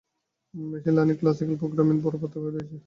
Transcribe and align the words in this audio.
Machine 0.53 0.93
learning 0.95 1.15
classical 1.19 1.57
programming 1.61 1.95
এর 1.95 2.03
বড় 2.05 2.15
পার্থক্য 2.21 2.47
রয়েছে। 2.47 2.75